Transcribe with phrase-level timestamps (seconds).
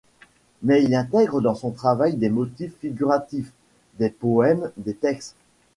[0.63, 3.51] Mais il intègre dans son travail des motifs figuratifs,
[3.99, 5.35] des poèmes, des textes...